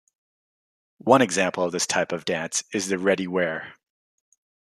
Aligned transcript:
One 0.97 1.21
example 1.21 1.63
of 1.63 1.73
this 1.73 1.85
type 1.85 2.11
of 2.11 2.25
dance 2.25 2.63
is 2.73 2.87
the 2.87 2.95
"Rediwaire". 2.95 3.73